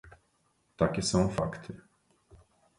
Takie 0.77 1.01
są 1.01 1.29
fakty 1.29 1.75